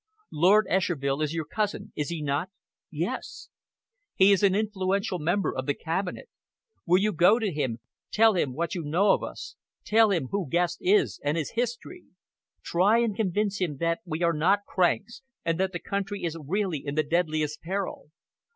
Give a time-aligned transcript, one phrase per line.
[0.31, 2.49] "Lord Esherville is your cousin, is he not?"
[2.89, 3.49] "Yes!"
[4.15, 6.27] "He is an influential member of the Cabinet.
[6.87, 10.49] Will you go to him, tell him what you know of us, tell him who
[10.49, 12.05] Guest is and his history?
[12.63, 16.79] Try and convince him that we are not cranks, and that the country is really
[16.83, 18.09] in the deadliest peril.